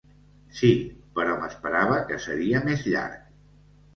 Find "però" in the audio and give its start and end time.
1.19-1.35